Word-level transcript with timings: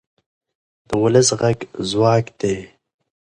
د 0.87 0.89
ولس 1.01 1.29
غږ 1.39 1.59
ځواک 1.89 2.25
دی 2.39 2.57